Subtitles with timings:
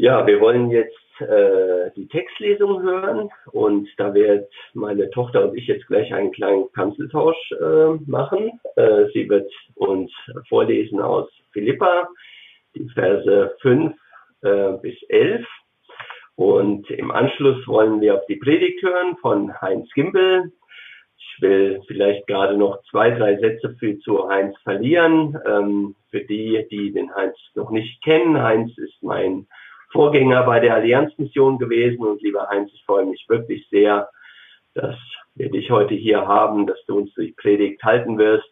[0.00, 5.66] Ja, wir wollen jetzt äh, die Textlesung hören und da wird meine Tochter und ich
[5.66, 8.60] jetzt gleich einen kleinen Kanzeltausch äh, machen.
[8.76, 10.12] Äh, sie wird uns
[10.48, 12.08] vorlesen aus Philippa,
[12.76, 13.92] die Verse 5
[14.42, 15.44] äh, bis 11
[16.36, 20.52] und im Anschluss wollen wir auf die Predigt hören von Heinz Gimbel.
[21.16, 25.36] Ich will vielleicht gerade noch zwei, drei Sätze für zu Heinz verlieren.
[25.44, 29.48] Ähm, für die, die den Heinz noch nicht kennen, Heinz ist mein
[29.90, 32.04] Vorgänger bei der Allianzmission gewesen.
[32.04, 34.08] Und lieber Heinz, ich freue mich wirklich sehr,
[34.74, 34.96] dass
[35.34, 38.48] wir dich heute hier haben, dass du uns die Predigt halten wirst.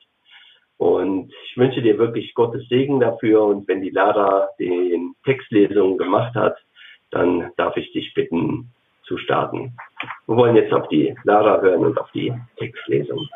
[0.78, 3.45] Und ich wünsche dir wirklich Gottes Segen dafür.
[3.45, 6.56] Und wenn die Lara den Textlesungen gemacht hat,
[7.10, 8.73] dann darf ich dich bitten
[9.04, 9.76] zu starten.
[10.26, 13.28] Wir wollen jetzt auf die Lara hören und auf die Textlesung.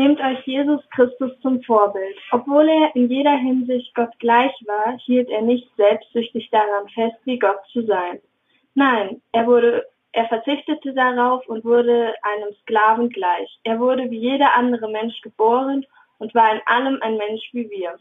[0.00, 2.16] Nehmt euch Jesus Christus zum Vorbild.
[2.30, 7.38] Obwohl er in jeder Hinsicht Gott gleich war, hielt er nicht selbstsüchtig daran fest, wie
[7.38, 8.18] Gott zu sein.
[8.74, 13.58] Nein, er wurde, er verzichtete darauf und wurde einem Sklaven gleich.
[13.62, 15.84] Er wurde wie jeder andere Mensch geboren
[16.18, 17.98] und war in allem ein Mensch wie wir.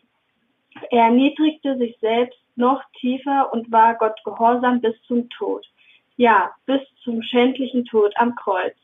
[0.91, 5.67] Er erniedrigte sich selbst noch tiefer und war Gott gehorsam bis zum Tod.
[6.15, 8.77] Ja, bis zum schändlichen Tod am Kreuz.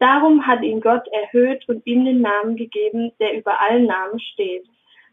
[0.00, 4.66] Darum hat ihn Gott erhöht und ihm den Namen gegeben, der über allen Namen steht.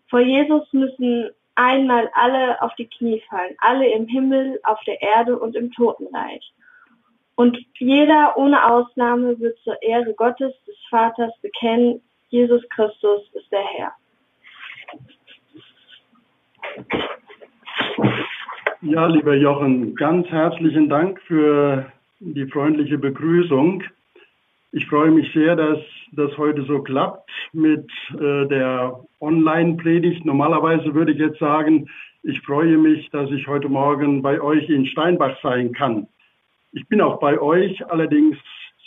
[0.09, 5.37] Vor Jesus müssen einmal alle auf die Knie fallen, alle im Himmel, auf der Erde
[5.37, 6.53] und im Totenreich.
[7.35, 13.63] Und jeder ohne Ausnahme wird zur Ehre Gottes, des Vaters bekennen, Jesus Christus ist der
[13.63, 13.93] Herr.
[18.81, 23.83] Ja, lieber Jochen, ganz herzlichen Dank für die freundliche Begrüßung.
[24.77, 25.79] Ich freue mich sehr, dass
[26.11, 30.23] das heute so klappt mit äh, der Online-Predigt.
[30.23, 31.89] Normalerweise würde ich jetzt sagen,
[32.21, 36.07] ich freue mich, dass ich heute Morgen bei euch in Steinbach sein kann.
[36.73, 38.37] Ich bin auch bei euch, allerdings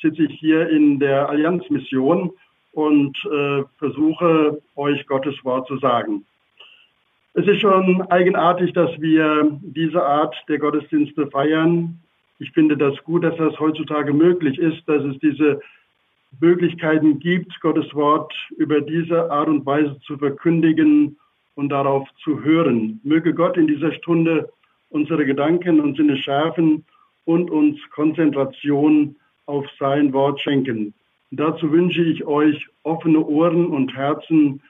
[0.01, 2.31] sitze ich hier in der Allianzmission
[2.71, 6.25] und äh, versuche euch Gottes Wort zu sagen.
[7.35, 11.99] Es ist schon eigenartig, dass wir diese Art der Gottesdienste feiern
[12.41, 15.61] ich finde das gut, dass das heutzutage möglich ist, dass es diese
[16.39, 21.17] Möglichkeiten gibt, Gottes Wort über diese Art und Weise zu verkündigen
[21.55, 23.01] und darauf zu hören.
[23.03, 24.49] Möge Gott in dieser Stunde
[24.91, 26.85] unsere Gedanken und Sinne schärfen
[27.25, 30.95] und uns Konzentration auf sein Wort schenken.
[31.33, 34.61] dazu wünsche ich euch offene Ohren und Herzen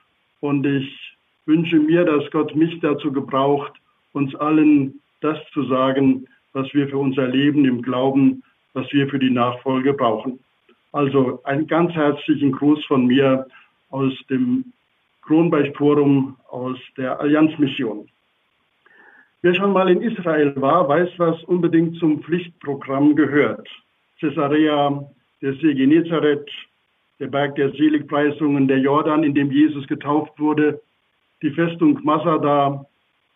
[0.41, 1.17] und ich
[1.47, 3.73] wünsche mir, dass Gott mich dazu gebraucht,
[4.13, 9.19] uns allen das zu sagen, was wir für unser Leben im Glauben, was wir für
[9.19, 10.39] die Nachfolge brauchen.
[10.93, 13.47] Also einen ganz herzlichen Gruß von mir
[13.91, 14.73] aus dem
[15.23, 18.09] Kronberg Forum aus der Allianzmission.
[19.43, 23.69] Wer schon mal in Israel war, weiß, was unbedingt zum Pflichtprogramm gehört.
[24.19, 25.03] Caesarea,
[25.41, 26.51] der See Genezareth,
[27.21, 30.81] der Berg der Seligpreisungen, der Jordan, in dem Jesus getauft wurde,
[31.43, 32.85] die Festung Masada,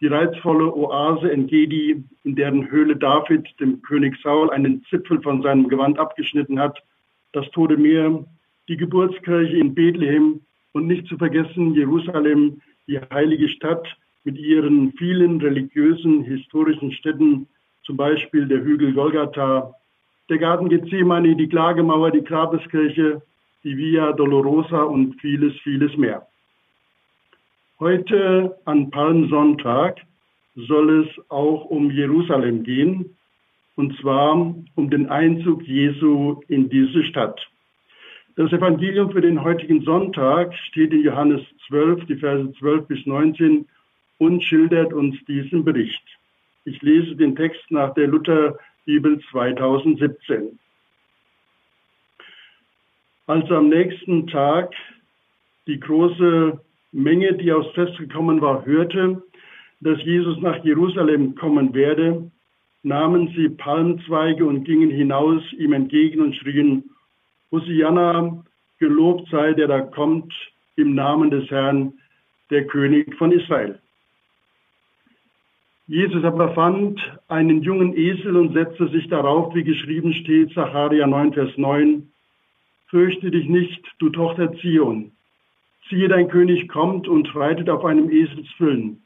[0.00, 5.68] die reizvolle Oase Engedi, in deren Höhle David dem König Saul einen Zipfel von seinem
[5.68, 6.82] Gewand abgeschnitten hat,
[7.34, 8.24] das Tote Meer,
[8.68, 10.40] die Geburtskirche in Bethlehem
[10.72, 13.86] und nicht zu vergessen Jerusalem, die heilige Stadt
[14.24, 17.46] mit ihren vielen religiösen, historischen Städten,
[17.84, 19.74] zum Beispiel der Hügel Golgatha,
[20.30, 23.20] der Garten Gethsemane, die Klagemauer, die Grabeskirche,
[23.62, 26.26] die Via Dolorosa und vieles, vieles mehr.
[27.80, 30.00] Heute an Palmsonntag
[30.54, 33.16] soll es auch um Jerusalem gehen,
[33.76, 37.40] und zwar um den Einzug Jesu in diese Stadt.
[38.36, 43.66] Das Evangelium für den heutigen Sonntag steht in Johannes 12, die Verse 12 bis 19
[44.18, 46.02] und schildert uns diesen Bericht.
[46.64, 50.58] Ich lese den Text nach der Lutherbibel 2017.
[53.26, 54.74] Als am nächsten Tag
[55.66, 56.60] die große
[56.92, 59.22] Menge, die aufs Fest gekommen war, hörte,
[59.80, 62.30] dass Jesus nach Jerusalem kommen werde,
[62.84, 66.84] nahmen sie Palmzweige und gingen hinaus ihm entgegen und schrien,
[67.50, 68.44] Hosianna,
[68.78, 70.32] gelobt sei der da kommt
[70.76, 71.94] im Namen des Herrn,
[72.50, 73.80] der König von Israel.
[75.86, 81.32] Jesus aber fand einen jungen Esel und setzte sich darauf, wie geschrieben steht, Zacharia 9,
[81.32, 82.10] Vers 9,
[82.88, 85.12] Fürchte dich nicht, du Tochter Zion,
[85.88, 89.02] siehe, dein König kommt und reitet auf einem Eselsfüllen.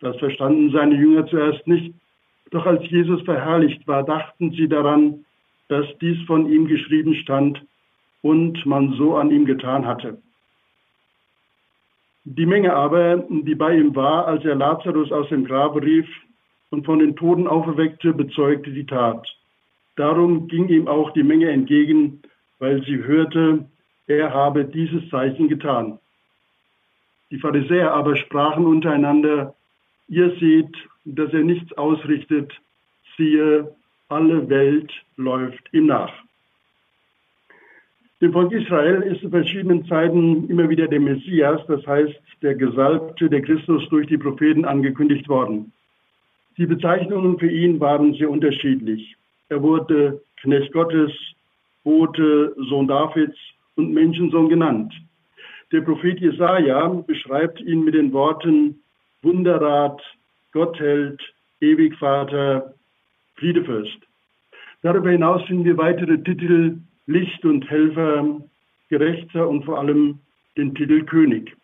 [0.00, 1.94] Das verstanden seine Jünger zuerst nicht.
[2.50, 5.24] Doch als Jesus verherrlicht war, dachten sie daran,
[5.68, 7.60] dass dies von ihm geschrieben stand.
[8.22, 10.18] und man so an ihm getan hatte.
[12.24, 16.08] Die Menge aber, die bei ihm war, als er Lazarus aus dem Grabe rief
[16.70, 19.26] und von den Toten auferweckte, bezeugte die Tat.
[19.96, 22.20] Darum ging ihm auch die Menge entgegen,
[22.58, 23.66] weil sie hörte,
[24.06, 25.98] er habe dieses Zeichen getan.
[27.30, 29.54] Die Pharisäer aber sprachen untereinander,
[30.08, 30.74] ihr seht,
[31.04, 32.52] dass er nichts ausrichtet,
[33.16, 33.74] siehe,
[34.08, 36.12] alle Welt läuft ihm nach.
[38.20, 43.30] Dem Volk Israel ist zu verschiedenen Zeiten immer wieder der Messias, das heißt der Gesalbte,
[43.30, 45.72] der Christus durch die Propheten angekündigt worden.
[46.56, 49.16] Die Bezeichnungen für ihn waren sehr unterschiedlich.
[49.48, 51.12] Er wurde Knecht Gottes,
[51.84, 53.36] Bote, Sohn Davids
[53.76, 54.92] und Menschensohn genannt.
[55.70, 58.80] Der Prophet Jesaja beschreibt ihn mit den Worten
[59.22, 60.00] Wunderrat,
[60.52, 61.20] Gottheld,
[61.60, 62.74] Ewigvater,
[63.36, 63.98] Friedefürst.
[64.82, 68.40] Darüber hinaus finden wir weitere Titel Licht und Helfer,
[68.88, 70.20] Gerechter und vor allem
[70.56, 71.56] den Titel König.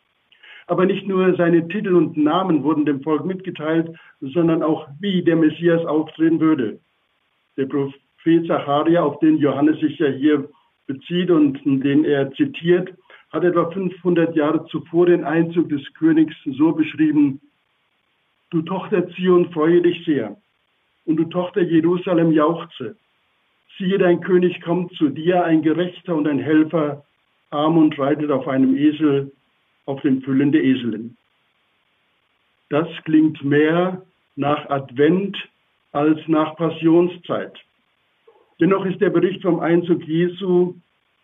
[0.66, 5.36] Aber nicht nur seine Titel und Namen wurden dem Volk mitgeteilt, sondern auch wie der
[5.36, 6.80] Messias auftreten würde.
[7.56, 10.48] Der Prophet Zacharia, auf den Johannes sich ja hier
[10.86, 12.94] bezieht und den er zitiert,
[13.34, 17.40] hat etwa 500 Jahre zuvor den Einzug des Königs so beschrieben,
[18.50, 20.36] Du Tochter Zion, freue dich sehr,
[21.06, 22.96] und du Tochter Jerusalem jauchze.
[23.76, 27.04] Siehe, dein König kommt zu dir, ein Gerechter und ein Helfer,
[27.50, 29.32] arm und reitet auf einem Esel,
[29.86, 31.16] auf dem Füllen der Eselin.
[32.70, 34.02] Das klingt mehr
[34.36, 35.36] nach Advent
[35.90, 37.58] als nach Passionszeit.
[38.60, 40.74] Dennoch ist der Bericht vom Einzug Jesu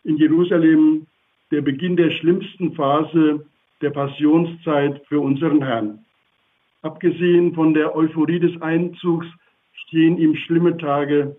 [0.03, 1.07] in Jerusalem
[1.51, 3.47] der Beginn der schlimmsten Phase
[3.81, 6.05] der Passionszeit für unseren Herrn.
[6.83, 9.27] Abgesehen von der Euphorie des Einzugs
[9.87, 11.37] stehen ihm schlimme Tage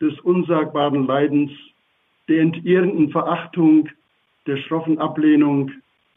[0.00, 1.50] des unsagbaren Leidens,
[2.28, 3.88] der entehrenden Verachtung,
[4.46, 5.70] der schroffen Ablehnung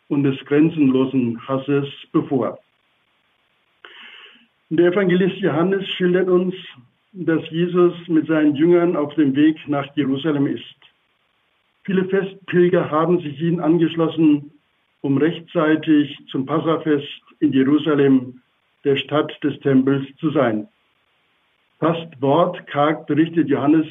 [0.10, 2.60] und des grenzenlosen Hasses bevor.
[4.70, 6.54] Der Evangelist Johannes schildert uns,
[7.14, 10.87] dass Jesus mit seinen Jüngern auf dem Weg nach Jerusalem ist.
[11.88, 14.52] Viele Festpilger haben sich ihnen angeschlossen,
[15.00, 17.08] um rechtzeitig zum Passafest
[17.40, 18.42] in Jerusalem,
[18.84, 20.68] der Stadt des Tempels, zu sein.
[21.80, 23.88] Fast wortkarg berichtet Johannes,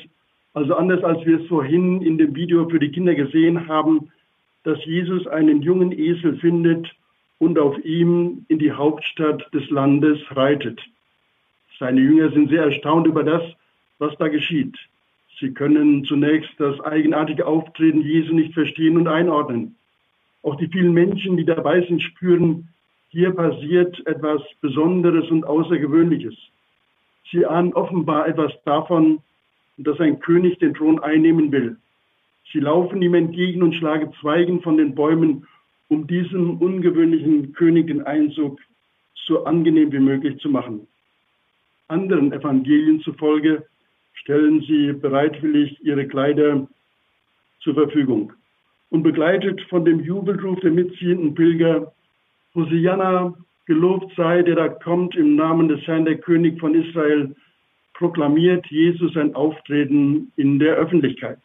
[0.53, 4.13] also anders als wir es vorhin in dem Video für die Kinder gesehen haben,
[4.65, 6.95] dass Jesus einen jungen Esel findet
[7.39, 10.83] und auf ihm in die Hauptstadt des Landes reitet.
[11.79, 13.43] Seine Jünger sind sehr erstaunt über das,
[13.99, 14.77] was da geschieht.
[15.38, 19.77] Sie können zunächst das eigenartige Auftreten Jesu nicht verstehen und einordnen.
[20.43, 22.69] Auch die vielen Menschen, die dabei sind, spüren,
[23.09, 26.35] hier passiert etwas Besonderes und Außergewöhnliches.
[27.31, 29.19] Sie ahnen offenbar etwas davon,
[29.77, 31.77] dass ein König den Thron einnehmen will.
[32.53, 35.47] Sie laufen ihm entgegen und schlagen Zweigen von den Bäumen,
[35.88, 38.59] um diesem ungewöhnlichen König den Einzug
[39.27, 40.87] so angenehm wie möglich zu machen.
[41.88, 43.67] Anderen Evangelien zufolge
[44.17, 46.67] stellen sie bereitwillig ihre Kleider
[47.61, 48.33] zur Verfügung.
[48.91, 51.93] Und begleitet von dem Jubelruf der mitziehenden Pilger,
[52.55, 53.35] Hosianna,
[53.67, 57.35] Gelobt sei, der da kommt im Namen des Herrn, der König von Israel,
[57.95, 61.41] proklamiert Jesus sein Auftreten in der Öffentlichkeit.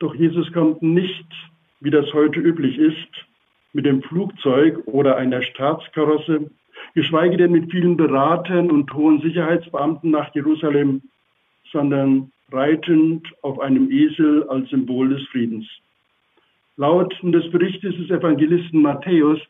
[0.00, 1.28] Doch Jesus kommt nicht,
[1.80, 3.26] wie das heute üblich ist,
[3.72, 6.50] mit dem Flugzeug oder einer Staatskarosse,
[6.94, 11.02] geschweige denn mit vielen Beratern und hohen Sicherheitsbeamten nach Jerusalem,
[11.70, 15.66] sondern reitend auf einem Esel als Symbol des Friedens.
[16.76, 19.40] Laut des Berichtes des Evangelisten Matthäus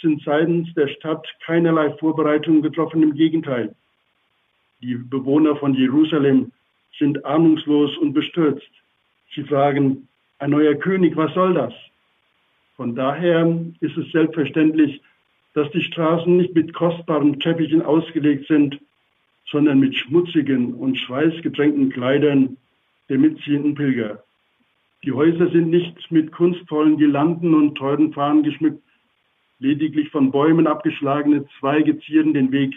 [0.00, 3.74] sind seitens der Stadt keinerlei Vorbereitungen getroffen, im Gegenteil.
[4.82, 6.52] Die Bewohner von Jerusalem
[6.98, 8.70] sind ahnungslos und bestürzt.
[9.34, 11.72] Sie fragen, ein neuer König, was soll das?
[12.76, 13.46] Von daher
[13.80, 15.00] ist es selbstverständlich,
[15.56, 18.78] dass die Straßen nicht mit kostbaren Teppichen ausgelegt sind,
[19.50, 22.58] sondern mit schmutzigen und schweißgetränkten Kleidern
[23.08, 24.22] der mitziehenden Pilger.
[25.02, 28.82] Die Häuser sind nicht mit kunstvollen Girlanden und teuren Fahnen geschmückt,
[29.58, 32.74] Lediglich von Bäumen abgeschlagene Zweige zieren den Weg,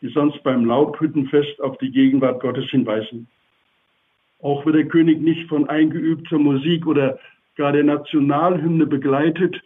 [0.00, 3.26] die sonst beim Laubhüttenfest auf die Gegenwart Gottes hinweisen.
[4.40, 7.18] Auch wird der König nicht von eingeübter Musik oder
[7.56, 9.60] gar der Nationalhymne begleitet,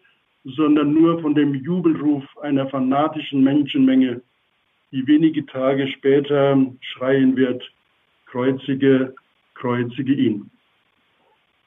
[0.44, 4.22] sondern nur von dem Jubelruf einer fanatischen Menschenmenge,
[4.92, 7.62] die wenige Tage später schreien wird,
[8.26, 9.14] kreuzige,
[9.54, 10.50] kreuzige ihn.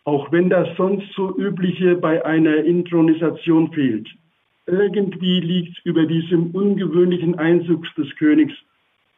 [0.05, 4.09] Auch wenn das sonst so übliche bei einer Intronisation fehlt,
[4.65, 8.53] irgendwie liegt über diesem ungewöhnlichen Einzug des Königs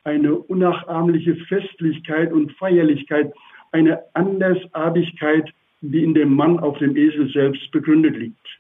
[0.04, 3.34] eine unnachahmliche Festlichkeit und Feierlichkeit,
[3.72, 8.60] eine Andersartigkeit, die in dem Mann auf dem Esel selbst begründet liegt.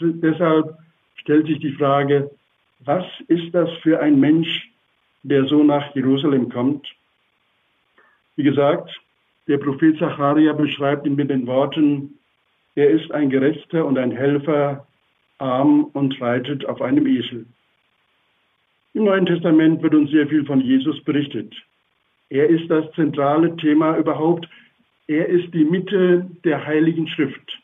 [0.00, 0.76] Deshalb
[1.16, 2.30] stellt sich die Frage,
[2.84, 4.70] was ist das für ein Mensch,
[5.22, 6.86] der so nach Jerusalem kommt?
[8.36, 8.90] Wie gesagt,
[9.48, 12.18] der Prophet Zacharia beschreibt ihn mit den Worten,
[12.74, 14.86] er ist ein Gerechter und ein Helfer,
[15.38, 17.46] arm und reitet auf einem Esel.
[18.94, 21.54] Im Neuen Testament wird uns sehr viel von Jesus berichtet.
[22.28, 24.48] Er ist das zentrale Thema überhaupt.
[25.06, 27.59] Er ist die Mitte der Heiligen Schrift.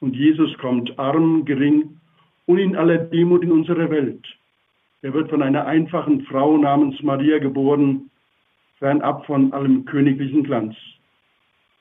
[0.00, 2.00] Und Jesus kommt arm, gering
[2.46, 4.26] und in aller Demut in unsere Welt.
[5.02, 8.10] Er wird von einer einfachen Frau namens Maria geboren,
[8.78, 10.74] fernab von allem königlichen Glanz.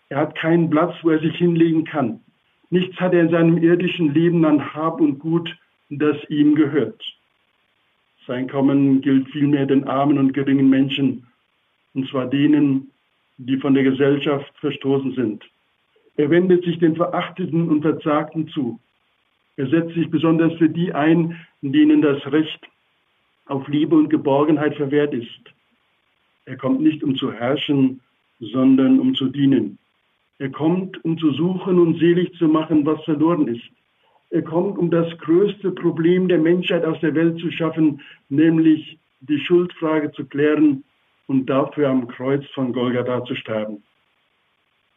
[0.09, 2.19] Er hat keinen Platz, wo er sich hinlegen kann.
[2.69, 5.49] Nichts hat er in seinem irdischen Leben an Hab und Gut,
[5.89, 7.01] das ihm gehört.
[8.27, 11.25] Sein Kommen gilt vielmehr den armen und geringen Menschen,
[11.93, 12.91] und zwar denen,
[13.37, 15.43] die von der Gesellschaft verstoßen sind.
[16.19, 18.77] Er wendet sich den Verachteten und Verzagten zu.
[19.55, 22.59] Er setzt sich besonders für die ein, denen das Recht
[23.45, 25.39] auf Liebe und Geborgenheit verwehrt ist.
[26.43, 28.01] Er kommt nicht, um zu herrschen,
[28.41, 29.77] sondern um zu dienen.
[30.39, 33.69] Er kommt, um zu suchen und selig zu machen, was verloren ist.
[34.29, 39.39] Er kommt, um das größte Problem der Menschheit aus der Welt zu schaffen, nämlich die
[39.39, 40.83] Schuldfrage zu klären
[41.27, 43.81] und dafür am Kreuz von Golgatha zu sterben.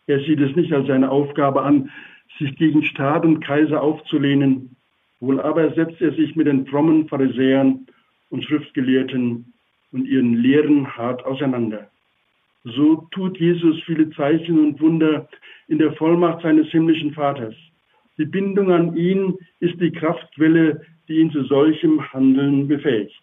[0.06, 1.90] Er sieht es nicht als seine Aufgabe an,
[2.38, 4.76] sich gegen Staat und Kaiser aufzulehnen.
[5.20, 7.86] Wohl aber setzt er sich mit den frommen Pharisäern
[8.30, 9.52] und Schriftgelehrten
[9.92, 11.88] und ihren Lehren hart auseinander.
[12.64, 15.28] So tut Jesus viele Zeichen und Wunder
[15.68, 17.54] in der Vollmacht seines himmlischen Vaters.
[18.18, 23.20] Die Bindung an ihn ist die Kraftquelle, die ihn zu solchem Handeln befähigt.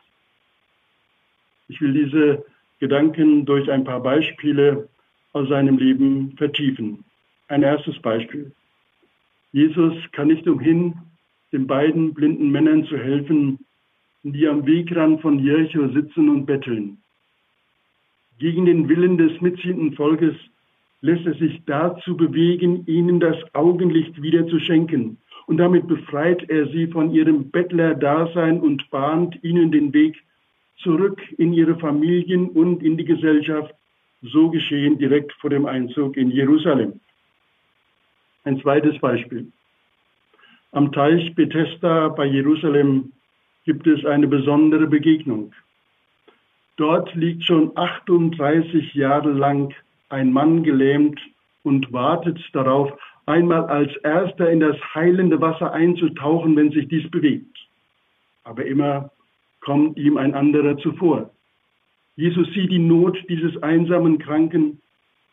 [1.68, 2.46] Ich will diese
[2.80, 4.90] Gedanken durch ein paar Beispiele
[5.40, 7.06] aus seinem Leben vertiefen.
[7.48, 8.52] Ein erstes Beispiel.
[9.54, 10.96] Jesus kann nicht umhin,
[11.54, 13.58] den beiden blinden Männern zu helfen,
[14.24, 16.98] die am Wegrand von Jericho sitzen und betteln.
[18.38, 20.36] Gegen den Willen des mitziehenden Volkes
[21.02, 25.18] lässt er sich dazu bewegen, ihnen das Augenlicht wieder zu schenken.
[25.48, 30.22] Und damit befreit er sie von ihrem Bettlerdasein und bahnt ihnen den Weg
[30.84, 33.74] zurück in ihre Familien und in die Gesellschaft,
[34.22, 37.00] so geschehen direkt vor dem Einzug in Jerusalem.
[38.44, 39.52] Ein zweites Beispiel.
[40.72, 43.12] Am Teich Bethesda bei Jerusalem
[43.66, 45.54] gibt es eine besondere Begegnung.
[46.78, 49.74] Dort liegt schon 38 Jahre lang
[50.10, 51.20] ein Mann gelähmt
[51.64, 52.92] und wartet darauf,
[53.26, 57.58] einmal als erster in das heilende Wasser einzutauchen, wenn sich dies bewegt.
[58.44, 59.12] Aber immer
[59.62, 61.30] kommt ihm ein anderer zuvor.
[62.20, 64.82] Jesus sieht die Not dieses einsamen Kranken,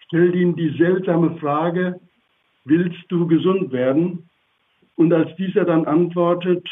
[0.04, 1.98] stellt ihm die seltsame Frage,
[2.64, 4.30] willst du gesund werden?
[4.94, 6.64] Und als dieser dann antwortet,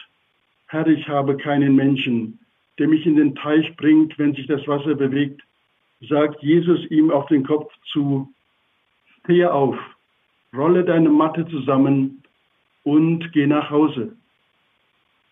[0.68, 2.38] Herr, ich habe keinen Menschen,
[2.78, 5.42] der mich in den Teich bringt, wenn sich das Wasser bewegt,
[6.09, 8.33] sagt Jesus ihm auf den Kopf zu,
[9.25, 9.76] stehe auf,
[10.56, 12.23] rolle deine Matte zusammen
[12.85, 14.16] und geh nach Hause.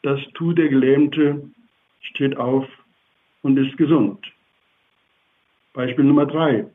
[0.02, 1.48] Das tut der Gelähmte
[2.00, 2.66] steht auf
[3.42, 4.31] und ist gesund.
[5.72, 6.66] Beispiel Nummer drei.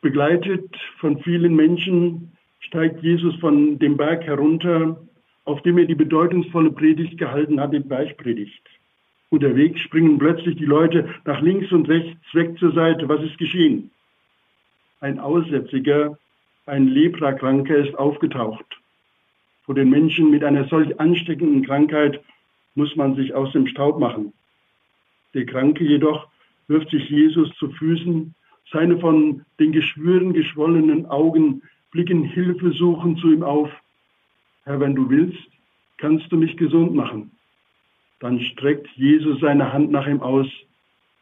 [0.00, 4.96] Begleitet von vielen Menschen steigt Jesus von dem Berg herunter,
[5.44, 8.62] auf dem er die bedeutungsvolle Predigt gehalten hat, die Bergpredigt.
[9.30, 13.08] Unterwegs springen plötzlich die Leute nach links und rechts weg zur Seite.
[13.08, 13.90] Was ist geschehen?
[15.00, 16.18] Ein Aussätziger,
[16.66, 18.80] ein Leprakranker ist aufgetaucht.
[19.64, 22.20] Vor den Menschen mit einer solch ansteckenden Krankheit
[22.74, 24.32] muss man sich aus dem Staub machen.
[25.34, 26.28] Der Kranke jedoch
[26.68, 28.34] wirft sich Jesus zu Füßen,
[28.72, 33.70] seine von den Geschwüren geschwollenen Augen blicken hilfesuchend zu ihm auf.
[34.64, 35.38] Herr, wenn du willst,
[35.96, 37.30] kannst du mich gesund machen.
[38.20, 40.46] Dann streckt Jesus seine Hand nach ihm aus,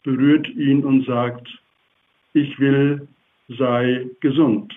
[0.03, 1.47] berührt ihn und sagt,
[2.33, 3.07] ich will,
[3.49, 4.75] sei gesund.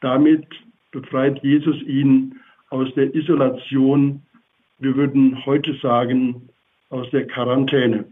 [0.00, 0.46] Damit
[0.90, 2.38] befreit Jesus ihn
[2.70, 4.22] aus der Isolation
[4.80, 6.48] wir würden heute sagen,
[6.90, 8.04] aus der Quarantäne.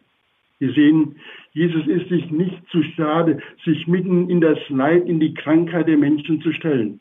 [0.58, 1.16] Wir sehen,
[1.52, 5.96] Jesus ist sich nicht zu schade, sich mitten in das Leid, in die Krankheit der
[5.96, 7.00] Menschen zu stellen.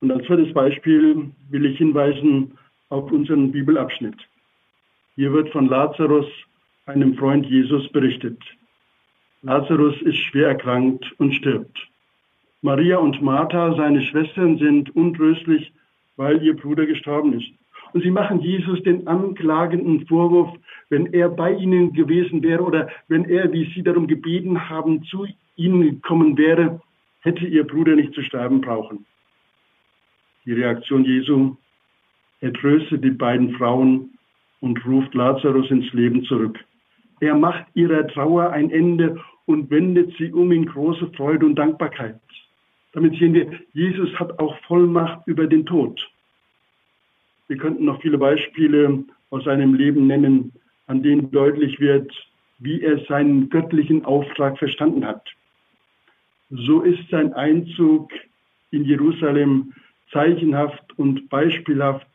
[0.00, 4.16] Und als zweites Beispiel will ich hinweisen auf unseren Bibelabschnitt.
[5.14, 6.26] Hier wird von Lazarus,
[6.86, 8.38] einem Freund Jesus, berichtet.
[9.42, 11.78] Lazarus ist schwer erkrankt und stirbt.
[12.62, 15.72] Maria und Martha, seine Schwestern, sind untröstlich
[16.16, 17.50] weil ihr Bruder gestorben ist.
[17.92, 20.56] Und sie machen Jesus den anklagenden Vorwurf,
[20.90, 25.26] wenn er bei ihnen gewesen wäre oder wenn er, wie sie darum gebeten haben, zu
[25.56, 26.80] ihnen gekommen wäre,
[27.20, 29.04] hätte ihr Bruder nicht zu sterben brauchen.
[30.44, 31.56] Die Reaktion Jesu,
[32.40, 34.10] er tröstet die beiden Frauen
[34.60, 36.58] und ruft Lazarus ins Leben zurück.
[37.20, 42.20] Er macht ihrer Trauer ein Ende und wendet sie um in große Freude und Dankbarkeit.
[42.92, 46.00] Damit sehen wir, Jesus hat auch Vollmacht über den Tod.
[47.48, 50.52] Wir könnten noch viele Beispiele aus seinem Leben nennen,
[50.86, 52.12] an denen deutlich wird,
[52.58, 55.22] wie er seinen göttlichen Auftrag verstanden hat.
[56.50, 58.10] So ist sein Einzug
[58.70, 59.74] in Jerusalem
[60.12, 62.06] zeichenhaft und beispielhaft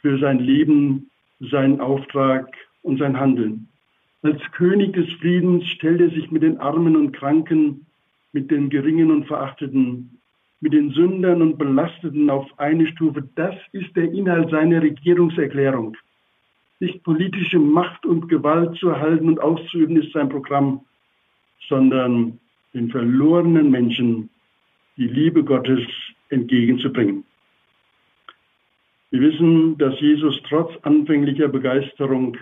[0.00, 2.48] für sein Leben, seinen Auftrag
[2.82, 3.68] und sein Handeln.
[4.22, 7.86] Als König des Friedens stellt er sich mit den Armen und Kranken,
[8.32, 10.19] mit den Geringen und Verachteten,
[10.60, 13.26] mit den Sündern und Belasteten auf eine Stufe.
[13.34, 15.96] Das ist der Inhalt seiner Regierungserklärung.
[16.80, 20.80] Nicht politische Macht und Gewalt zu erhalten und auszuüben ist sein Programm,
[21.68, 22.38] sondern
[22.74, 24.30] den verlorenen Menschen
[24.96, 25.80] die Liebe Gottes
[26.28, 27.24] entgegenzubringen.
[29.10, 32.36] Wir wissen, dass Jesus trotz anfänglicher Begeisterung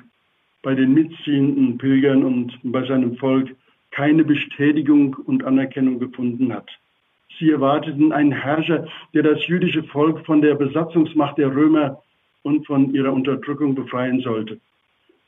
[0.63, 3.55] bei den mitziehenden Pilgern und bei seinem Volk
[3.91, 6.69] keine Bestätigung und Anerkennung gefunden hat.
[7.39, 12.03] Sie erwarteten einen Herrscher, der das jüdische Volk von der Besatzungsmacht der Römer
[12.43, 14.61] und von ihrer Unterdrückung befreien sollte.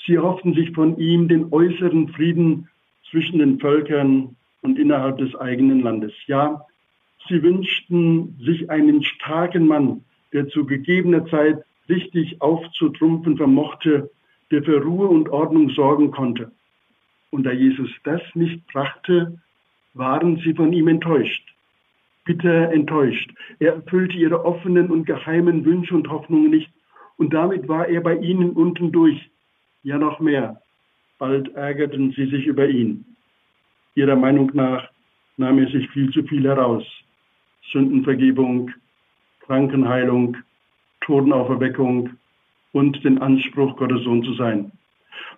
[0.07, 2.69] Sie hofften sich von ihm den äußeren Frieden
[3.11, 6.13] zwischen den Völkern und innerhalb des eigenen Landes.
[6.27, 6.63] Ja,
[7.29, 14.11] sie wünschten sich einen starken Mann, der zu gegebener Zeit richtig aufzutrumpfen vermochte,
[14.51, 16.51] der für Ruhe und Ordnung sorgen konnte.
[17.31, 19.39] Und da Jesus das nicht brachte,
[19.95, 21.50] waren sie von ihm enttäuscht
[22.31, 23.29] bitter enttäuscht.
[23.59, 26.71] Er erfüllte ihre offenen und geheimen Wünsche und Hoffnungen nicht.
[27.17, 29.31] Und damit war er bei ihnen unten durch.
[29.83, 30.63] Ja, noch mehr.
[31.19, 33.05] Bald ärgerten sie sich über ihn.
[33.97, 34.89] Ihrer Meinung nach
[35.39, 36.85] nahm er sich viel zu viel heraus.
[37.73, 38.71] Sündenvergebung,
[39.41, 40.37] Krankenheilung,
[41.01, 42.11] Totenauferweckung
[42.73, 44.71] und den Anspruch, Gottes Sohn zu sein.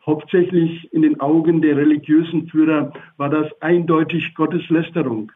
[0.05, 5.33] Hauptsächlich in den Augen der religiösen Führer war das eindeutig Gotteslästerung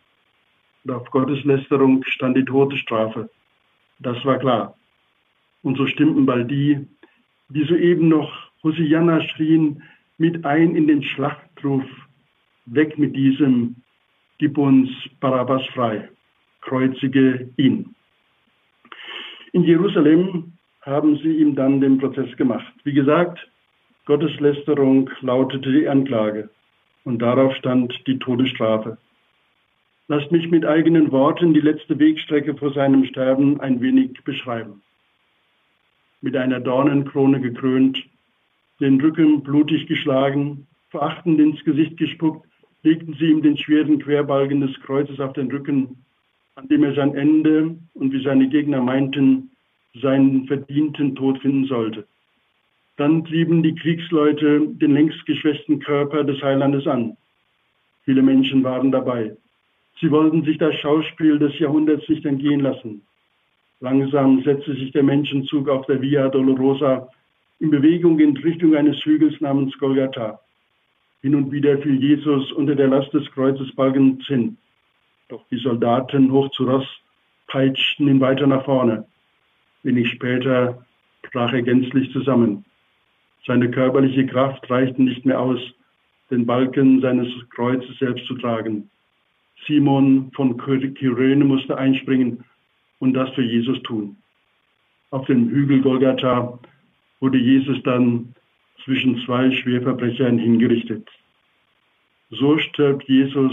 [0.86, 3.28] und auf Gotteslästerung stand die Todesstrafe.
[3.98, 4.76] Das war klar.
[5.64, 6.86] Und so stimmten bald die,
[7.48, 9.82] die soeben noch Hosianna schrien,
[10.18, 11.82] mit ein in den Schlachtruf,
[12.66, 13.74] weg mit diesem,
[14.38, 16.08] gib uns Barabbas frei,
[16.60, 17.94] kreuzige ihn.
[19.52, 22.72] In Jerusalem haben sie ihm dann den Prozess gemacht.
[22.84, 23.38] Wie gesagt,
[24.04, 26.48] Gotteslästerung lautete die Anklage
[27.04, 28.98] und darauf stand die Todesstrafe.
[30.08, 34.82] Lasst mich mit eigenen Worten die letzte Wegstrecke vor seinem Sterben ein wenig beschreiben.
[36.20, 37.98] Mit einer Dornenkrone gekrönt,
[38.80, 42.46] den Rücken blutig geschlagen, verachtend ins Gesicht gespuckt,
[42.84, 46.04] legten sie ihm den schweren Querbalken des Kreuzes auf den Rücken,
[46.54, 49.50] an dem er sein Ende und wie seine Gegner meinten,
[50.00, 52.06] seinen verdienten Tod finden sollte.
[52.96, 57.16] Dann trieben die Kriegsleute den längst geschwächten Körper des Heilandes an.
[58.04, 59.36] Viele Menschen waren dabei.
[60.00, 63.02] Sie wollten sich das Schauspiel des Jahrhunderts nicht entgehen lassen.
[63.80, 67.08] Langsam setzte sich der Menschenzug auf der Via Dolorosa
[67.60, 70.40] in Bewegung in Richtung eines Hügels namens Golgatha.
[71.22, 74.56] Hin und wieder fiel Jesus unter der Last des Kreuzes Balkens hin.
[75.28, 76.86] Doch die Soldaten hoch zu Ross
[77.48, 79.06] peitschten ihn weiter nach vorne.
[79.82, 80.84] Wenig später
[81.32, 82.64] brach er gänzlich zusammen.
[83.46, 85.60] Seine körperliche Kraft reichte nicht mehr aus,
[86.30, 88.90] den Balken seines Kreuzes selbst zu tragen.
[89.66, 92.44] Simon von Kyrene musste einspringen
[92.98, 94.16] und das für Jesus tun.
[95.10, 96.58] Auf dem Hügel Golgatha
[97.20, 98.34] wurde Jesus dann
[98.84, 101.08] zwischen zwei Schwerverbrechern hingerichtet.
[102.30, 103.52] So stirbt Jesus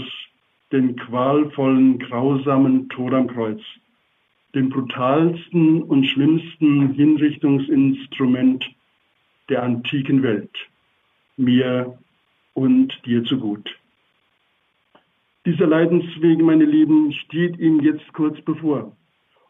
[0.72, 3.60] den qualvollen, grausamen Tod am Kreuz,
[4.54, 8.64] dem brutalsten und schlimmsten Hinrichtungsinstrument
[9.48, 10.50] der antiken Welt,
[11.36, 11.98] mir
[12.54, 13.70] und dir zu gut.
[15.46, 18.96] Dieser Leidensweg, meine Lieben, steht ihm jetzt kurz bevor.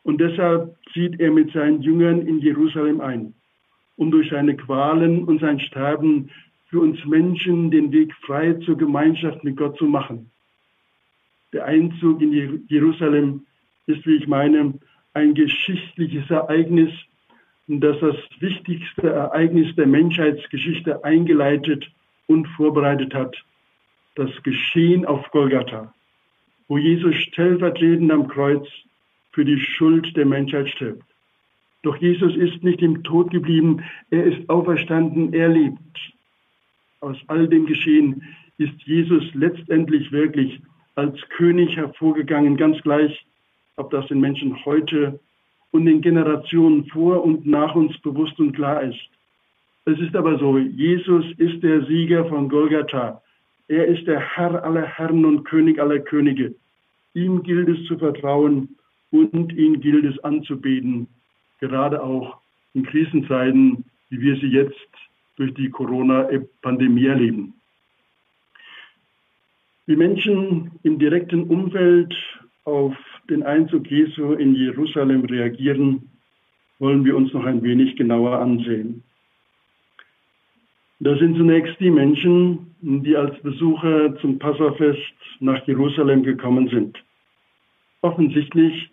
[0.03, 3.35] Und deshalb zieht er mit seinen Jüngern in Jerusalem ein,
[3.97, 6.31] um durch seine Qualen und sein Sterben
[6.67, 10.33] für uns Menschen den Weg frei zur Gemeinschaft mit Gott zu machen.
[11.53, 13.47] Der Einzug in Jerusalem
[13.87, 14.75] ist, wie ich meine,
[15.13, 16.91] ein geschichtliches Ereignis,
[17.69, 21.89] das das wichtigste Ereignis der Menschheitsgeschichte eingeleitet
[22.27, 23.37] und vorbereitet hat
[24.15, 25.93] das Geschehen auf Golgatha,
[26.69, 28.67] wo Jesus stellvertretend am Kreuz
[29.33, 31.05] für die Schuld der Menschheit stirbt.
[31.83, 35.79] Doch Jesus ist nicht im Tod geblieben, er ist auferstanden, er lebt.
[37.01, 38.23] Aus all dem Geschehen
[38.57, 40.61] ist Jesus letztendlich wirklich
[40.95, 43.27] als König hervorgegangen, ganz gleich,
[43.77, 45.19] ob das den Menschen heute
[45.73, 49.09] und den Generationen vor und nach uns bewusst und klar ist.
[49.87, 53.21] Es ist aber so, Jesus ist der Sieger von Golgatha.
[53.69, 56.55] Er ist der Herr aller Herren und König aller Könige.
[57.15, 58.77] Ihm gilt es zu vertrauen
[59.11, 61.07] und ihn gilt es anzubeten,
[61.61, 62.39] gerade auch
[62.75, 64.75] in Krisenzeiten, wie wir sie jetzt
[65.37, 67.55] durch die Corona-Pandemie erleben.
[69.87, 72.15] Wie Menschen im direkten Umfeld
[72.65, 72.95] auf
[73.29, 76.11] den Einzug Jesu in Jerusalem reagieren,
[76.79, 79.03] wollen wir uns noch ein wenig genauer ansehen.
[81.01, 85.01] Das sind zunächst die Menschen, die als Besucher zum Passafest
[85.41, 87.03] nach Jerusalem gekommen sind.
[88.03, 88.91] Offensichtlich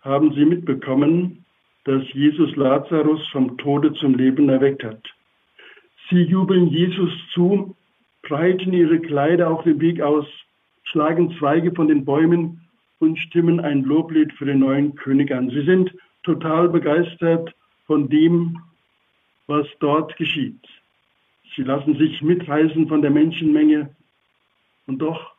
[0.00, 1.44] haben sie mitbekommen,
[1.84, 5.02] dass Jesus Lazarus vom Tode zum Leben erweckt hat.
[6.10, 7.76] Sie jubeln Jesus zu,
[8.22, 10.26] breiten ihre Kleider auf dem Weg aus,
[10.84, 12.60] schlagen Zweige von den Bäumen
[12.98, 15.50] und stimmen ein Loblied für den neuen König an.
[15.50, 17.54] Sie sind total begeistert
[17.86, 18.58] von dem,
[19.46, 20.60] was dort geschieht.
[21.56, 23.94] Sie lassen sich mitreißen von der Menschenmenge
[24.86, 25.34] und doch,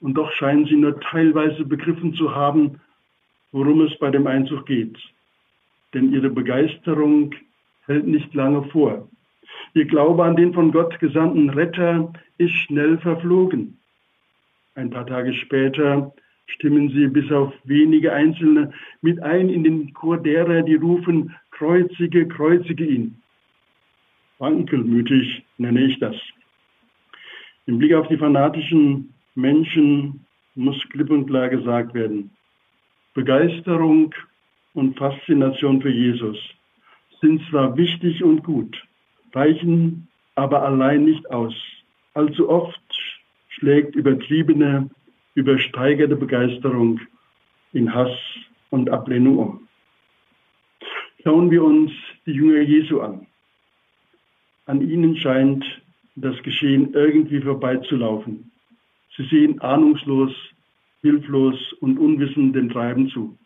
[0.00, 2.80] und doch scheinen sie nur teilweise begriffen zu haben,
[3.52, 4.96] worum es bei dem Einzug geht.
[5.94, 7.34] Denn ihre Begeisterung
[7.86, 9.08] hält nicht lange vor.
[9.74, 13.78] Ihr Glaube an den von Gott gesandten Retter ist schnell verflogen.
[14.74, 16.12] Ein paar Tage später
[16.46, 22.28] stimmen sie bis auf wenige Einzelne mit ein in den Chor derer, die rufen, kreuzige,
[22.28, 23.20] kreuzige ihn.
[24.38, 26.16] Wankelmütig nenne ich das.
[27.66, 30.24] Im Blick auf die fanatischen Menschen
[30.54, 32.30] muss klipp und klar gesagt werden,
[33.14, 34.14] Begeisterung
[34.74, 36.38] und Faszination für Jesus
[37.20, 38.76] sind zwar wichtig und gut,
[39.34, 41.54] reichen aber allein nicht aus.
[42.14, 42.80] Allzu oft
[43.48, 44.88] schlägt übertriebene
[45.34, 47.00] übersteigerte Begeisterung
[47.72, 48.16] in Hass
[48.70, 49.68] und Ablehnung um.
[51.22, 51.92] Schauen wir uns
[52.26, 53.27] die Jünger Jesu an.
[54.68, 55.64] An ihnen scheint
[56.14, 58.50] das Geschehen irgendwie vorbeizulaufen.
[59.16, 60.30] Sie sehen ahnungslos,
[61.00, 63.38] hilflos und unwissend dem Treiben zu.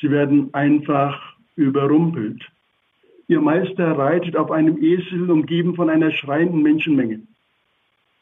[0.00, 2.44] Sie werden einfach überrumpelt.
[3.28, 7.20] Ihr Meister reitet auf einem Esel, umgeben von einer schreienden Menschenmenge.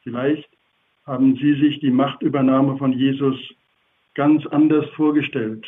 [0.03, 0.51] Vielleicht
[1.07, 3.39] haben sie sich die Machtübernahme von Jesus
[4.15, 5.67] ganz anders vorgestellt.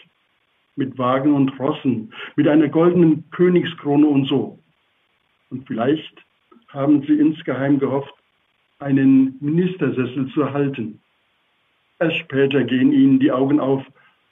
[0.77, 4.59] Mit Wagen und Rossen, mit einer goldenen Königskrone und so.
[5.49, 6.28] Und vielleicht
[6.69, 8.15] haben sie insgeheim gehofft,
[8.79, 11.01] einen Ministersessel zu erhalten.
[11.99, 13.85] Erst später gehen ihnen die Augen auf,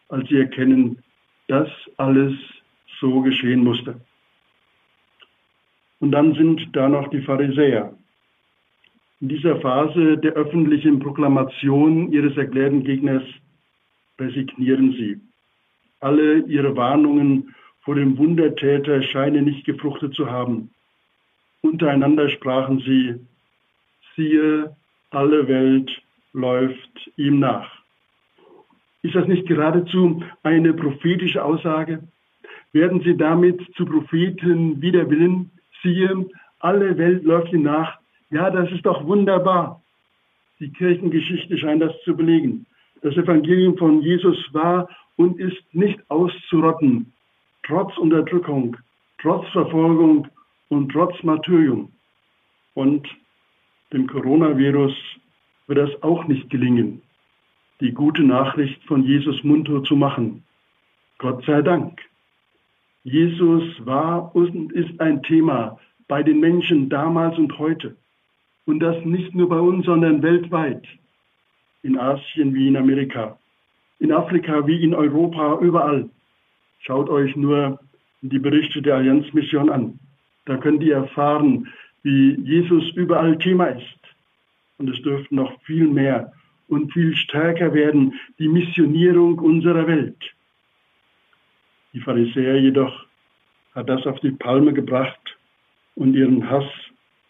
[0.08, 1.02] als sie erkennen,
[1.48, 2.32] dass alles
[3.00, 4.00] so geschehen musste.
[5.98, 7.96] Und dann sind da noch die Pharisäer,
[9.20, 13.22] in dieser Phase der öffentlichen Proklamation ihres erklärten Gegners
[14.20, 15.20] resignieren sie.
[16.00, 20.70] Alle ihre Warnungen vor dem Wundertäter scheinen nicht gefruchtet zu haben.
[21.66, 23.16] Untereinander sprachen sie,
[24.14, 24.74] siehe,
[25.10, 25.90] alle Welt
[26.32, 27.68] läuft ihm nach.
[29.02, 32.02] Ist das nicht geradezu eine prophetische Aussage?
[32.72, 35.50] Werden sie damit zu Propheten wider Willen?
[35.82, 36.26] Siehe,
[36.60, 37.98] alle Welt läuft ihm nach,
[38.30, 39.82] ja, das ist doch wunderbar.
[40.60, 42.66] Die Kirchengeschichte scheint das zu belegen.
[43.02, 47.12] Das Evangelium von Jesus war und ist nicht auszurotten,
[47.64, 48.76] trotz Unterdrückung,
[49.20, 50.28] trotz Verfolgung
[50.68, 51.92] und trotz Martyrium.
[52.74, 53.06] Und
[53.92, 54.94] dem Coronavirus
[55.66, 57.02] wird das auch nicht gelingen,
[57.80, 60.44] die gute Nachricht von Jesus munter zu machen.
[61.18, 62.00] Gott sei Dank.
[63.04, 67.96] Jesus war und ist ein Thema bei den Menschen damals und heute.
[68.64, 70.84] Und das nicht nur bei uns, sondern weltweit.
[71.82, 73.38] In Asien wie in Amerika.
[74.00, 76.10] In Afrika wie in Europa, überall.
[76.80, 77.78] Schaut euch nur
[78.22, 79.98] die Berichte der Allianzmission an.
[80.46, 81.68] Da könnt ihr erfahren,
[82.02, 83.98] wie Jesus überall Thema ist.
[84.78, 86.32] Und es dürfte noch viel mehr
[86.68, 90.16] und viel stärker werden, die Missionierung unserer Welt.
[91.92, 93.06] Die Pharisäer jedoch
[93.74, 95.36] hat das auf die Palme gebracht
[95.94, 96.70] und ihren Hass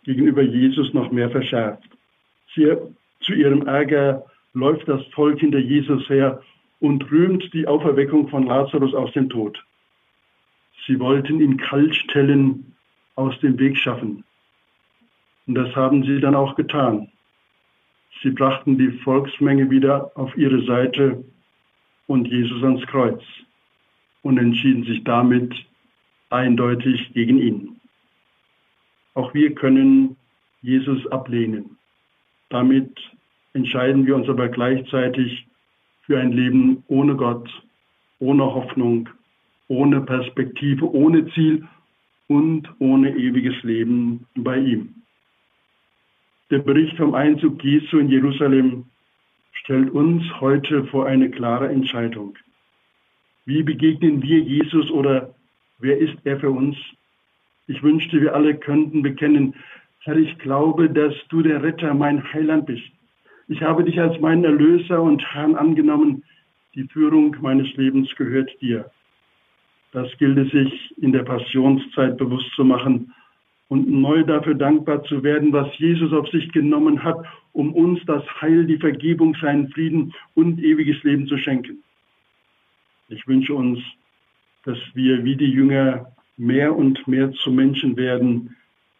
[0.05, 1.89] gegenüber Jesus noch mehr verschärft.
[2.55, 2.73] Sie,
[3.21, 4.25] zu ihrem Ärger
[4.55, 6.43] läuft das Volk hinter Jesus her
[6.81, 9.63] und rühmt die Auferweckung von Lazarus aus dem Tod.
[10.87, 12.76] Sie wollten ihn kaltstellen,
[13.17, 14.25] aus dem Weg schaffen.
[15.47, 17.09] Und das haben sie dann auch getan.
[18.23, 21.25] Sie brachten die Volksmenge wieder auf ihre Seite
[22.07, 23.23] und Jesus ans Kreuz
[24.23, 25.55] und entschieden sich damit
[26.31, 27.81] eindeutig gegen ihn.
[29.15, 30.17] Auch wir können
[30.63, 31.79] Jesus ablehnen.
[32.49, 32.99] Damit
[33.53, 35.47] entscheiden wir uns aber gleichzeitig
[36.03, 37.49] für ein Leben ohne Gott,
[38.19, 39.09] ohne Hoffnung,
[39.69, 41.67] ohne Perspektive, ohne Ziel
[42.29, 44.95] und ohne ewiges Leben bei ihm.
[46.51, 48.85] Der Bericht vom Einzug Jesu in Jerusalem
[49.53, 52.37] stellt uns heute vor eine klare Entscheidung.
[53.45, 55.35] Wie begegnen wir Jesus oder
[55.79, 56.77] wer ist er für uns?
[57.67, 59.55] Ich wünschte, wir alle könnten bekennen,
[60.01, 62.89] Herr, ich glaube, dass du der Retter, mein Heiland bist.
[63.49, 66.23] Ich habe dich als meinen Erlöser und Herrn angenommen.
[66.77, 68.89] Die Führung meines Lebens gehört dir.
[69.97, 73.15] Das gilt es sich in der Passionszeit bewusst zu machen
[73.69, 78.23] und neu dafür dankbar zu werden, was Jesus auf sich genommen hat, um uns das
[78.43, 81.83] Heil, die Vergebung, seinen Frieden und ewiges Leben zu schenken.
[83.09, 83.79] Ich wünsche uns,
[84.67, 88.55] dass wir wie die Jünger mehr und mehr zu Menschen werden,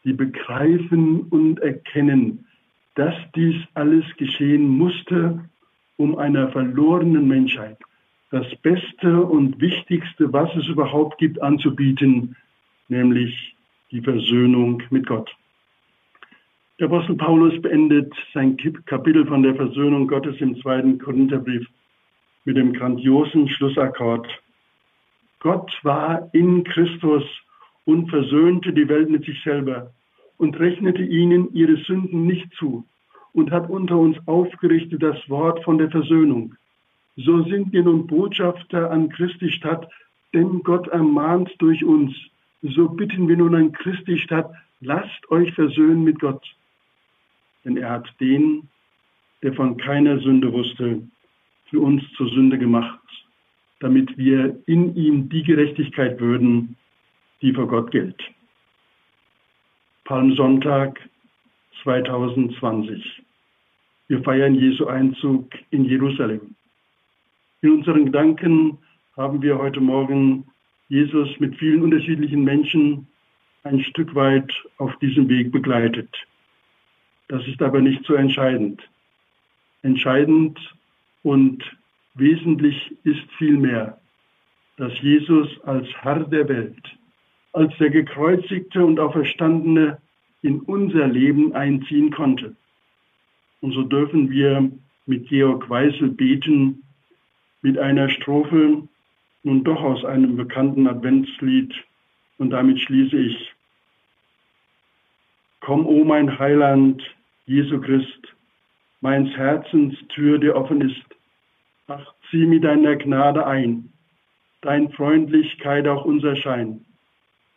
[0.05, 2.47] die begreifen und erkennen,
[2.95, 5.45] dass dies alles geschehen musste,
[5.99, 7.77] um einer verlorenen Menschheit
[8.31, 12.37] das Beste und Wichtigste, was es überhaupt gibt, anzubieten,
[12.89, 13.57] nämlich
[13.91, 15.31] die Versöhnung mit Gott.
[16.79, 21.67] Der Apostel Paulus beendet sein Kapitel von der Versöhnung Gottes im zweiten Korintherbrief
[22.45, 24.27] mit dem grandiosen Schlussakkord.
[25.41, 27.23] Gott war in Christus
[27.85, 29.93] und versöhnte die Welt mit sich selber
[30.37, 32.85] und rechnete ihnen ihre Sünden nicht zu
[33.33, 36.57] und hat unter uns aufgerichtet das Wort von der Versöhnung.
[37.17, 39.89] So sind wir nun Botschafter an Christi Stadt,
[40.35, 42.15] denn Gott ermahnt durch uns.
[42.63, 44.51] So bitten wir nun an Christi Stadt,
[44.81, 46.45] lasst euch versöhnen mit Gott.
[47.65, 48.69] Denn er hat den,
[49.43, 51.03] der von keiner Sünde wusste,
[51.71, 53.01] für uns zur Sünde gemacht,
[53.81, 56.77] damit wir in ihm die Gerechtigkeit würden,
[57.41, 58.21] die vor Gott gilt.
[60.05, 61.01] Palmsonntag
[61.83, 63.23] 2020.
[64.09, 66.56] Wir feiern Jesu Einzug in Jerusalem.
[67.63, 68.79] In unseren Gedanken
[69.17, 70.45] haben wir heute Morgen
[70.89, 73.07] Jesus mit vielen unterschiedlichen Menschen
[73.65, 76.15] ein Stück weit auf diesem Weg begleitet.
[77.29, 78.83] Das ist aber nicht so entscheidend.
[79.83, 80.59] Entscheidend
[81.23, 81.65] und
[82.15, 83.99] wesentlich ist vielmehr,
[84.77, 86.97] dass Jesus als Herr der Welt,
[87.55, 89.99] als der gekreuzigte und auferstandene
[90.43, 92.55] in unser Leben einziehen konnte.
[93.63, 94.71] Und so dürfen wir
[95.07, 96.83] mit Georg Weisel beten,
[97.67, 98.87] mit einer Strophe,
[99.43, 101.75] nun doch aus einem bekannten Adventslied,
[102.39, 103.53] und damit schließe ich.
[105.59, 107.03] Komm, o mein Heiland,
[107.47, 108.23] Jesu Christ,
[109.01, 111.07] meins Herzens Tür, dir offen ist.
[111.89, 113.93] Ach, zieh mit deiner Gnade ein,
[114.61, 116.85] dein Freundlichkeit auch unser Schein,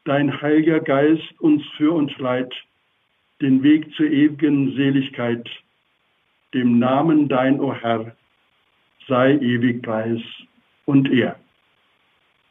[0.06, 2.54] dein heiliger Geist uns für uns leit,
[3.42, 5.48] den Weg zur ewigen Seligkeit
[6.56, 8.16] dem Namen dein, o Herr,
[9.10, 10.22] sei ewig Preis
[10.86, 11.38] und Ehr.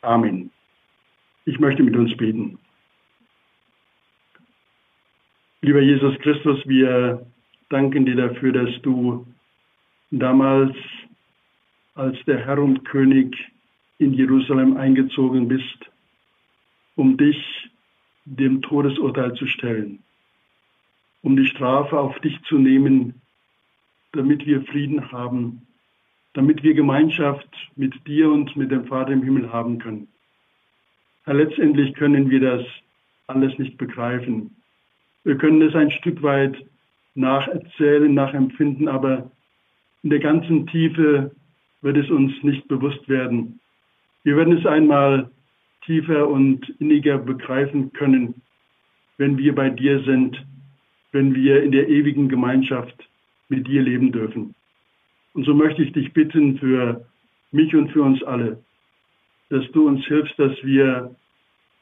[0.02, 0.50] Amen.
[1.46, 2.58] Ich möchte mit uns beten.
[5.62, 7.26] Lieber Jesus Christus, wir
[7.70, 9.26] danken dir dafür, dass du
[10.10, 10.76] damals
[11.94, 13.36] als der Herr und König
[13.98, 15.90] in Jerusalem eingezogen bist,
[16.96, 17.38] um dich
[18.24, 19.98] dem Todesurteil zu stellen,
[21.22, 23.20] um die Strafe auf dich zu nehmen,
[24.12, 25.67] damit wir Frieden haben,
[26.34, 30.08] damit wir Gemeinschaft mit dir und mit dem Vater im Himmel haben können.
[31.24, 32.64] Herr, letztendlich können wir das
[33.26, 34.56] alles nicht begreifen.
[35.24, 36.56] Wir können es ein Stück weit
[37.14, 39.30] nacherzählen, nachempfinden, aber
[40.02, 41.32] in der ganzen Tiefe
[41.82, 43.60] wird es uns nicht bewusst werden.
[44.24, 45.30] Wir werden es einmal
[45.84, 48.42] tiefer und inniger begreifen können,
[49.16, 50.44] wenn wir bei dir sind,
[51.12, 53.08] wenn wir in der ewigen Gemeinschaft
[53.48, 54.54] mit dir leben dürfen.
[55.38, 57.06] Und so möchte ich dich bitten für
[57.52, 58.60] mich und für uns alle,
[59.50, 61.14] dass du uns hilfst, dass wir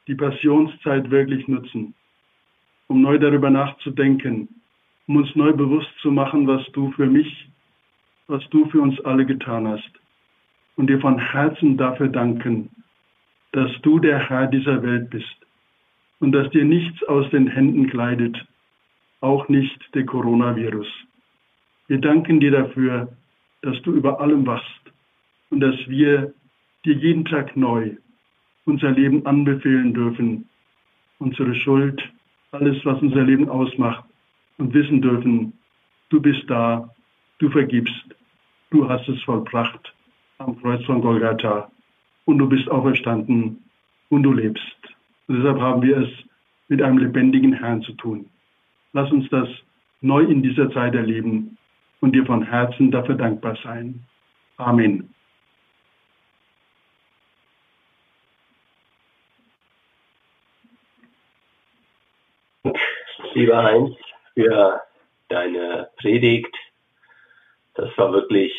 [0.06, 1.94] die Passionszeit wirklich nutzen,
[2.88, 4.46] um neu darüber nachzudenken,
[5.06, 7.48] um uns neu bewusst zu machen, was du für mich,
[8.26, 9.90] was du für uns alle getan hast.
[10.76, 12.68] Und dir von Herzen dafür danken,
[13.52, 15.46] dass du der Herr dieser Welt bist
[16.20, 18.36] und dass dir nichts aus den Händen gleitet,
[19.22, 20.88] auch nicht der Coronavirus.
[21.86, 23.16] Wir danken dir dafür,
[23.62, 24.92] dass du über allem wachst
[25.50, 26.32] und dass wir
[26.84, 27.96] dir jeden Tag neu
[28.64, 30.48] unser Leben anbefehlen dürfen,
[31.18, 32.02] unsere Schuld,
[32.52, 34.04] alles, was unser Leben ausmacht
[34.58, 35.52] und wissen dürfen,
[36.08, 36.94] du bist da,
[37.38, 38.04] du vergibst,
[38.70, 39.94] du hast es vollbracht
[40.38, 41.70] am Kreuz von Golgatha
[42.24, 43.64] und du bist auferstanden
[44.08, 44.76] und du lebst.
[45.26, 46.10] Und deshalb haben wir es
[46.68, 48.26] mit einem lebendigen Herrn zu tun.
[48.92, 49.48] Lass uns das
[50.00, 51.56] neu in dieser Zeit erleben
[52.00, 54.04] und dir von Herzen dafür dankbar sein.
[54.56, 55.12] Amen.
[63.34, 63.94] Lieber Heinz,
[64.34, 64.82] für
[65.28, 66.54] deine Predigt.
[67.74, 68.52] Das war wirklich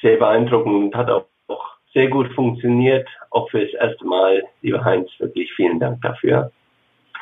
[0.00, 1.26] sehr beeindruckend und hat auch,
[1.94, 4.44] sehr gut funktioniert, auch für das erste Mal.
[4.60, 6.52] Lieber Heinz, wirklich vielen Dank dafür.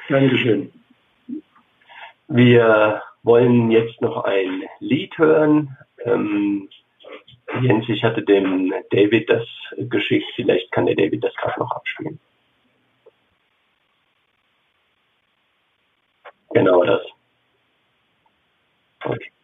[0.08, 0.72] Dankeschön.
[2.26, 5.76] Wir wollen jetzt noch ein Lied hören.
[6.04, 6.70] Ähm,
[7.60, 10.26] Jens, ich hatte dem David das geschickt.
[10.34, 12.18] Vielleicht kann der David das gerade noch abspielen.
[16.50, 17.02] Genau das.
[19.04, 19.35] Okay.